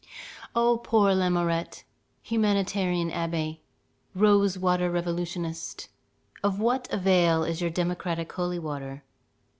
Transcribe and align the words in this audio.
O 0.55 0.77
poor 0.79 1.13
Lamourette! 1.13 1.83
humanitarian 2.23 3.11
abbé, 3.11 3.59
rose 4.15 4.57
water 4.57 4.89
revolutionist, 4.89 5.89
of 6.43 6.59
what 6.59 6.91
avail 6.91 7.43
is 7.43 7.61
your 7.61 7.69
democratic 7.69 8.31
holy 8.33 8.57
water? 8.57 9.03